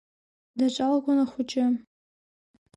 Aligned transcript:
Даҿалкуан 0.57 1.19
ахәыҷы. 1.23 1.65